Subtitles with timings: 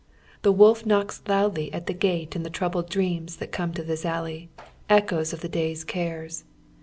[0.41, 4.03] Tlie wolf kziocks loudly at tliG gate in the troubled dreams that coine to tliis
[4.03, 4.49] alley,,
[4.89, 6.43] echoes of the day's cares.